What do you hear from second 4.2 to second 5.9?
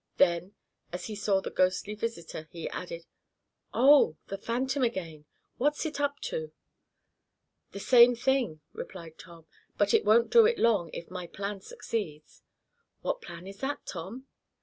the phantom again! What's